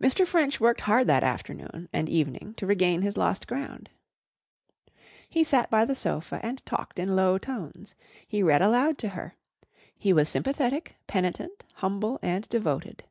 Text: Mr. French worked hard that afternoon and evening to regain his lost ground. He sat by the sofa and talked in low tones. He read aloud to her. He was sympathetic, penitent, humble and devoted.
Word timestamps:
Mr. 0.00 0.24
French 0.24 0.60
worked 0.60 0.82
hard 0.82 1.08
that 1.08 1.24
afternoon 1.24 1.88
and 1.92 2.08
evening 2.08 2.54
to 2.56 2.64
regain 2.64 3.02
his 3.02 3.16
lost 3.16 3.48
ground. 3.48 3.90
He 5.28 5.42
sat 5.42 5.68
by 5.68 5.84
the 5.84 5.96
sofa 5.96 6.38
and 6.44 6.64
talked 6.64 6.96
in 6.96 7.16
low 7.16 7.38
tones. 7.38 7.96
He 8.28 8.40
read 8.44 8.62
aloud 8.62 8.98
to 8.98 9.08
her. 9.18 9.34
He 9.98 10.12
was 10.12 10.28
sympathetic, 10.28 10.94
penitent, 11.08 11.64
humble 11.74 12.20
and 12.22 12.48
devoted. 12.50 13.02